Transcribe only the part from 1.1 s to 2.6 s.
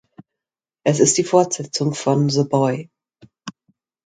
die Fortsetzung von "The